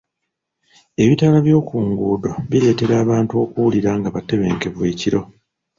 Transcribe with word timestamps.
Ebitaala 1.03 1.39
by'oku 1.45 1.75
nguudo 1.87 2.31
bireetera 2.49 2.93
abantu 3.03 3.33
okuwulira 3.43 3.91
nga 3.99 4.09
batebenkevu 4.15 4.81
ekiro. 4.91 5.21